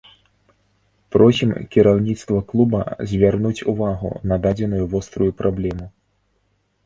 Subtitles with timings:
[1.15, 2.81] Просім кіраўніцтва клуба
[3.13, 5.85] звярнуць увагу на дадзеную вострую праблему.